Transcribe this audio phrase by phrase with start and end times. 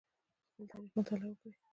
[0.03, 0.03] د
[0.57, 1.51] خپل تاریخ مطالعه وکړئ.